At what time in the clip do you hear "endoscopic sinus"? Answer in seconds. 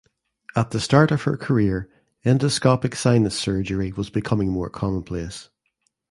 2.25-3.37